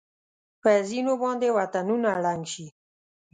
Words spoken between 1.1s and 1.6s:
باندې